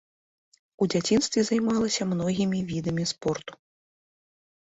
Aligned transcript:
У 0.85 0.87
дзяцінстве 0.93 1.39
займалася 1.49 2.07
многімі 2.15 2.63
відамі 2.71 3.05
спорту. 3.13 3.53